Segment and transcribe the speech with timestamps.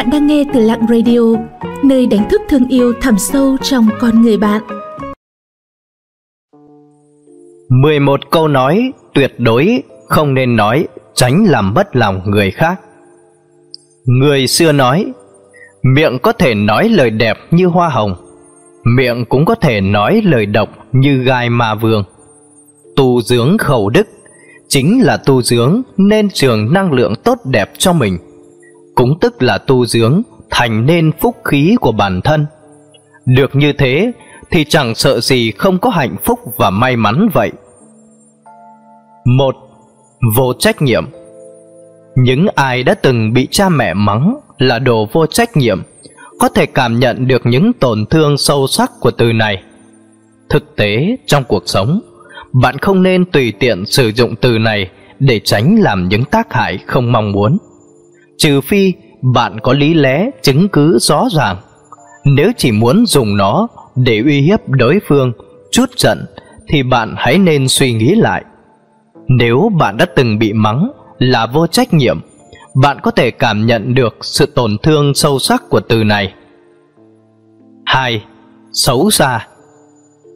[0.00, 1.20] Bạn đang nghe từ Lặng Radio,
[1.84, 4.62] nơi đánh thức thương yêu thẳm sâu trong con người bạn.
[7.68, 12.80] 11 câu nói tuyệt đối không nên nói tránh làm mất lòng người khác.
[14.04, 15.12] Người xưa nói,
[15.82, 18.14] miệng có thể nói lời đẹp như hoa hồng,
[18.84, 22.04] miệng cũng có thể nói lời độc như gai ma vương.
[22.96, 24.08] Tu dưỡng khẩu đức
[24.68, 28.18] chính là tu dưỡng nên trường năng lượng tốt đẹp cho mình
[29.00, 32.46] cũng tức là tu dưỡng thành nên phúc khí của bản thân.
[33.26, 34.12] Được như thế
[34.50, 37.50] thì chẳng sợ gì không có hạnh phúc và may mắn vậy.
[39.24, 39.56] Một,
[40.36, 41.04] vô trách nhiệm.
[42.16, 45.82] Những ai đã từng bị cha mẹ mắng là đồ vô trách nhiệm
[46.38, 49.62] có thể cảm nhận được những tổn thương sâu sắc của từ này.
[50.48, 52.00] Thực tế trong cuộc sống,
[52.52, 56.78] bạn không nên tùy tiện sử dụng từ này để tránh làm những tác hại
[56.86, 57.58] không mong muốn
[58.40, 58.92] trừ phi
[59.34, 61.56] bạn có lý lẽ chứng cứ rõ ràng.
[62.24, 65.32] Nếu chỉ muốn dùng nó để uy hiếp đối phương,
[65.70, 66.18] chút giận
[66.68, 68.44] thì bạn hãy nên suy nghĩ lại.
[69.28, 72.20] Nếu bạn đã từng bị mắng là vô trách nhiệm,
[72.82, 76.34] bạn có thể cảm nhận được sự tổn thương sâu sắc của từ này.
[77.84, 78.24] Hai,
[78.72, 79.46] Xấu xa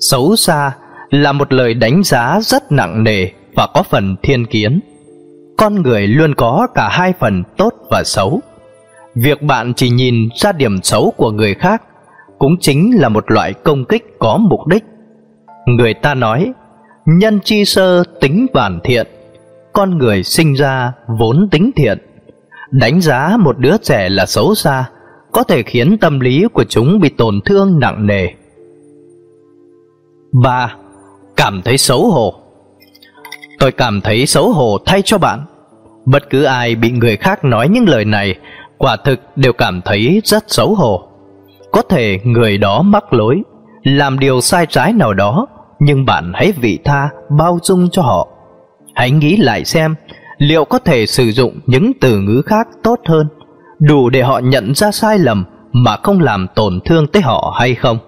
[0.00, 0.72] Xấu xa
[1.10, 4.80] là một lời đánh giá rất nặng nề và có phần thiên kiến
[5.62, 8.40] con người luôn có cả hai phần tốt và xấu.
[9.14, 11.82] Việc bạn chỉ nhìn ra điểm xấu của người khác
[12.38, 14.84] cũng chính là một loại công kích có mục đích.
[15.66, 16.52] Người ta nói,
[17.06, 19.06] nhân chi sơ tính bản thiện,
[19.72, 21.98] con người sinh ra vốn tính thiện.
[22.70, 24.84] Đánh giá một đứa trẻ là xấu xa
[25.32, 28.26] có thể khiến tâm lý của chúng bị tổn thương nặng nề.
[30.42, 30.74] 3.
[31.36, 32.34] cảm thấy xấu hổ.
[33.58, 35.44] Tôi cảm thấy xấu hổ thay cho bạn.
[36.04, 38.34] Bất cứ ai bị người khác nói những lời này,
[38.78, 41.08] Quả thực đều cảm thấy rất xấu hổ.
[41.72, 43.42] Có thể người đó mắc lỗi,
[43.82, 45.46] Làm điều sai trái nào đó,
[45.80, 48.28] Nhưng bạn hãy vị tha, Bao dung cho họ.
[48.94, 49.94] Hãy nghĩ lại xem,
[50.38, 53.28] Liệu có thể sử dụng những từ ngữ khác tốt hơn,
[53.78, 57.74] Đủ để họ nhận ra sai lầm Mà không làm tổn thương tới họ hay
[57.74, 57.98] không?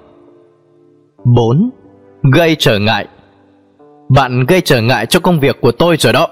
[1.25, 1.71] 4.
[2.33, 3.07] Gây trở ngại.
[4.09, 6.29] Bạn gây trở ngại cho công việc của tôi rồi đó.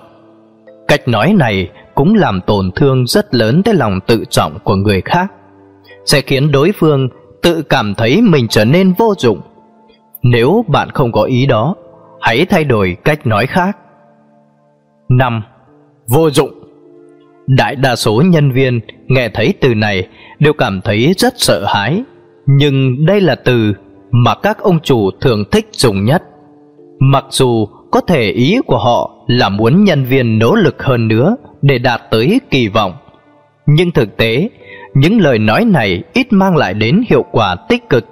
[0.92, 5.00] Cách nói này cũng làm tổn thương rất lớn tới lòng tự trọng của người
[5.00, 5.32] khác,
[6.04, 7.08] sẽ khiến đối phương
[7.42, 9.40] tự cảm thấy mình trở nên vô dụng.
[10.22, 11.74] Nếu bạn không có ý đó,
[12.20, 13.78] hãy thay đổi cách nói khác.
[15.08, 15.42] 5.
[16.08, 16.50] Vô dụng
[17.46, 22.02] Đại đa số nhân viên nghe thấy từ này đều cảm thấy rất sợ hãi,
[22.46, 23.72] nhưng đây là từ
[24.10, 26.22] mà các ông chủ thường thích dùng nhất.
[26.98, 31.36] Mặc dù có thể ý của họ là muốn nhân viên nỗ lực hơn nữa
[31.62, 32.92] để đạt tới kỳ vọng.
[33.66, 34.48] Nhưng thực tế,
[34.94, 38.04] những lời nói này ít mang lại đến hiệu quả tích cực.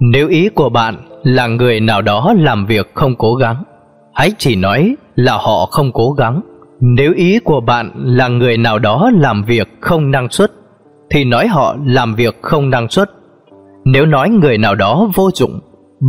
[0.00, 3.62] Nếu ý của bạn là người nào đó làm việc không cố gắng,
[4.14, 6.40] hãy chỉ nói là họ không cố gắng.
[6.80, 10.52] Nếu ý của bạn là người nào đó làm việc không năng suất,
[11.10, 13.10] thì nói họ làm việc không năng suất.
[13.84, 15.60] Nếu nói người nào đó vô dụng,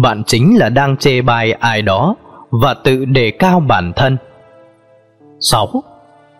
[0.03, 2.16] bạn chính là đang chê bai ai đó
[2.50, 4.18] và tự đề cao bản thân.
[5.40, 5.84] 6.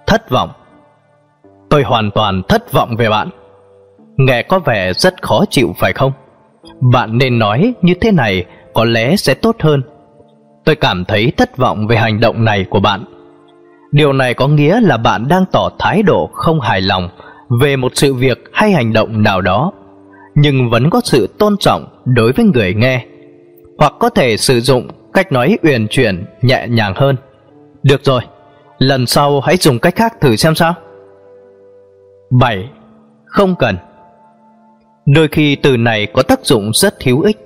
[0.08, 0.50] Thất vọng
[1.70, 3.30] Tôi hoàn toàn thất vọng về bạn.
[4.18, 6.12] Nghe có vẻ rất khó chịu phải không?
[6.94, 9.82] Bạn nên nói như thế này có lẽ sẽ tốt hơn.
[10.66, 13.04] Tôi cảm thấy thất vọng về hành động này của bạn.
[13.92, 17.10] Điều này có nghĩa là bạn đang tỏ thái độ không hài lòng
[17.62, 19.72] về một sự việc hay hành động nào đó,
[20.36, 23.06] nhưng vẫn có sự tôn trọng đối với người nghe,
[23.78, 27.16] hoặc có thể sử dụng cách nói uyển chuyển, nhẹ nhàng hơn.
[27.84, 28.22] Được rồi,
[28.78, 30.74] lần sau hãy dùng cách khác thử xem sao.
[32.40, 32.70] 7.
[33.26, 33.76] Không cần
[35.06, 37.38] Đôi khi từ này có tác dụng rất hữu ích,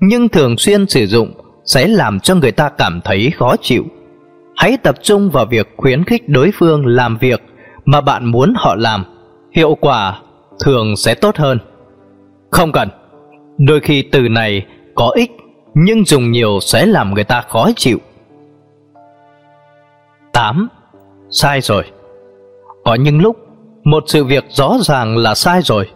[0.00, 1.32] nhưng thường xuyên sử dụng
[1.64, 3.84] sẽ làm cho người ta cảm thấy khó chịu.
[4.56, 7.42] Hãy tập trung vào việc khuyến khích đối phương làm việc
[7.84, 9.04] mà bạn muốn họ làm,
[9.52, 10.20] hiệu quả
[10.64, 11.58] thường sẽ tốt hơn.
[12.50, 12.88] Không cần.
[13.58, 15.30] Đôi khi từ này có ích
[15.78, 17.98] nhưng dùng nhiều sẽ làm người ta khó chịu.
[20.32, 20.68] 8.
[21.30, 21.84] Sai rồi
[22.84, 23.36] Có những lúc,
[23.84, 25.88] một sự việc rõ ràng là sai rồi,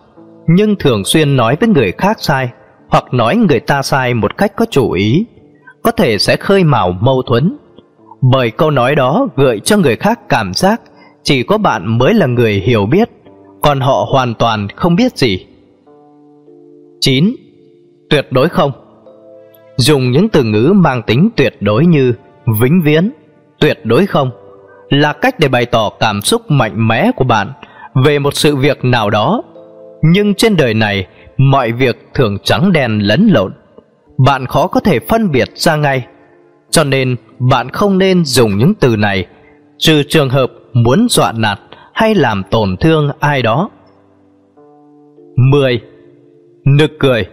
[0.47, 2.51] nhưng thường xuyên nói với người khác sai,
[2.89, 5.27] hoặc nói người ta sai một cách có chủ ý,
[5.83, 7.57] có thể sẽ khơi mào mâu thuẫn
[8.23, 10.81] bởi câu nói đó gợi cho người khác cảm giác
[11.23, 13.11] chỉ có bạn mới là người hiểu biết,
[13.63, 15.47] còn họ hoàn toàn không biết gì
[17.01, 17.35] 9.
[18.11, 18.73] Tuyệt đối không
[19.81, 22.13] dùng những từ ngữ mang tính tuyệt đối như
[22.61, 23.11] vĩnh viễn,
[23.61, 24.31] tuyệt đối không
[24.91, 27.53] là cách để bày tỏ cảm xúc mạnh mẽ của bạn
[28.05, 29.43] về một sự việc nào đó.
[30.03, 31.07] Nhưng trên đời này
[31.37, 33.53] Mọi việc thường trắng đen lẫn lộn
[34.27, 36.07] Bạn khó có thể phân biệt ra ngay
[36.71, 39.27] Cho nên bạn không nên dùng những từ này
[39.79, 41.61] Trừ trường hợp muốn dọa nạt
[41.95, 43.71] Hay làm tổn thương ai đó
[45.51, 45.81] 10.
[46.65, 47.27] Nực cười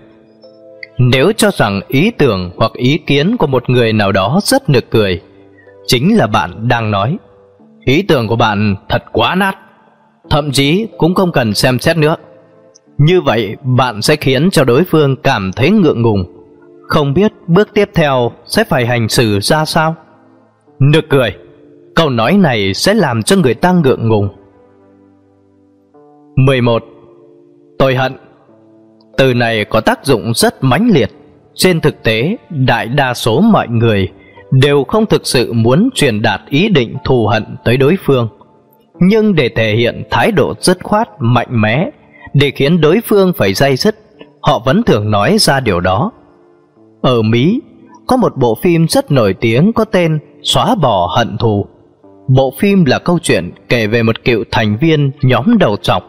[0.97, 4.91] nếu cho rằng ý tưởng hoặc ý kiến của một người nào đó rất nực
[4.91, 5.21] cười,
[5.88, 7.17] Chính là bạn đang nói.
[7.85, 9.57] Ý tưởng của bạn thật quá nát,
[10.29, 12.15] Thậm chí cũng không cần xem xét nữa.
[12.97, 16.23] Như vậy, bạn sẽ khiến cho đối phương cảm thấy ngượng ngùng,
[16.88, 19.95] Không biết bước tiếp theo sẽ phải hành xử ra sao.
[20.79, 21.35] Nực cười,
[21.95, 24.29] Câu nói này sẽ làm cho người ta ngượng ngùng.
[26.35, 26.83] 11.
[27.79, 28.13] Tôi hận.
[29.17, 31.09] Từ này có tác dụng rất mãnh liệt.
[31.55, 34.07] Trên thực tế, đại đa số mọi người
[34.51, 38.29] đều không thực sự muốn truyền đạt ý định thù hận tới đối phương.
[38.99, 41.89] Nhưng để thể hiện thái độ dứt khoát mạnh mẽ
[42.33, 43.95] để khiến đối phương phải dây dứt
[44.41, 46.11] họ vẫn thường nói ra điều đó.
[47.01, 47.61] Ở mỹ
[48.07, 51.65] có một bộ phim rất nổi tiếng có tên xóa bỏ hận thù.
[52.27, 56.03] Bộ phim là câu chuyện kể về một cựu thành viên nhóm đầu trọc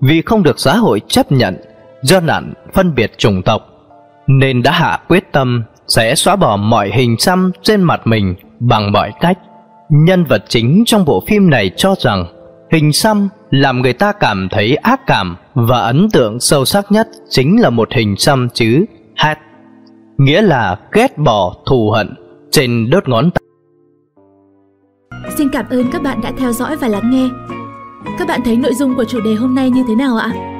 [0.00, 1.56] vì không được xã hội chấp nhận
[2.02, 3.62] do nạn phân biệt chủng tộc,
[4.26, 8.92] nên đã hạ quyết tâm sẽ xóa bỏ mọi hình xăm trên mặt mình bằng
[8.92, 9.38] mọi cách.
[9.88, 12.26] Nhân vật chính trong bộ phim này cho rằng
[12.72, 17.08] hình xăm làm người ta cảm thấy ác cảm và ấn tượng sâu sắc nhất
[17.28, 18.84] chính là một hình xăm chữ
[19.16, 19.38] hat
[20.18, 22.14] nghĩa là ghét bỏ, thù hận
[22.50, 23.42] trên đốt ngón tay.
[25.38, 27.28] Xin cảm ơn các bạn đã theo dõi và lắng nghe.
[28.18, 30.59] Các bạn thấy nội dung của chủ đề hôm nay như thế nào ạ?